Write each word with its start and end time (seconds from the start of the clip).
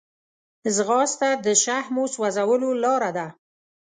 ځغاسته 0.75 1.29
د 1.45 1.47
شحمو 1.63 2.03
سوځولو 2.13 2.69
لاره 2.83 3.11
ده 3.17 3.27